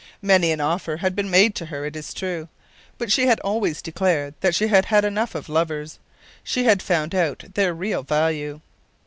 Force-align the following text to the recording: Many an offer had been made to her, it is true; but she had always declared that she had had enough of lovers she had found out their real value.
Many 0.23 0.51
an 0.51 0.59
offer 0.59 0.97
had 0.97 1.15
been 1.15 1.29
made 1.29 1.53
to 1.53 1.67
her, 1.67 1.85
it 1.85 1.95
is 1.95 2.11
true; 2.11 2.49
but 2.97 3.11
she 3.11 3.27
had 3.27 3.39
always 3.41 3.83
declared 3.83 4.33
that 4.41 4.55
she 4.55 4.65
had 4.65 4.85
had 4.85 5.05
enough 5.05 5.35
of 5.35 5.47
lovers 5.47 5.99
she 6.43 6.63
had 6.63 6.81
found 6.81 7.13
out 7.13 7.43
their 7.53 7.71
real 7.75 8.01
value. 8.01 8.61